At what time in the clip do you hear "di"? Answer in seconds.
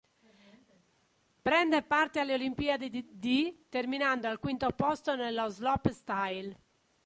3.13-3.65